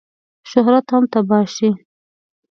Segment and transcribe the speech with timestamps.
[0.51, 1.69] شهرت هم تباه شي.